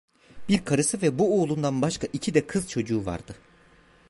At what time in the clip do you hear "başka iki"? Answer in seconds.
1.81-2.33